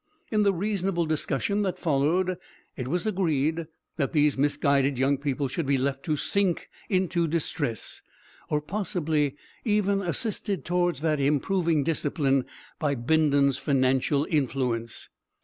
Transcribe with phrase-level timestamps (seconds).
[0.31, 2.39] In the reasonable discussion that followed,
[2.75, 3.67] it was agreed
[3.97, 8.01] that these misguided young people should be left to sink into distress,
[8.49, 12.45] or possibly even assisted towards that improving discipline
[12.79, 15.07] by Bindon's financial influence.